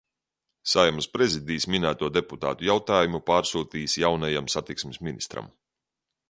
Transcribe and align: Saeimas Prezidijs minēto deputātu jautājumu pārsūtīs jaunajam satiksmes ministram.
Saeimas 0.69 1.07
Prezidijs 1.17 1.67
minēto 1.75 2.09
deputātu 2.15 2.67
jautājumu 2.69 3.21
pārsūtīs 3.29 3.99
jaunajam 4.05 4.49
satiksmes 4.55 5.03
ministram. 5.11 5.55